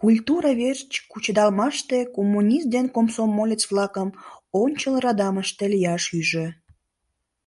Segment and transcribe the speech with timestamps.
[0.00, 4.08] Культура верч кучедалмаште коммунист ден комсомолец-влакым
[4.62, 6.46] ончыл радамыште лияш ӱжӧ.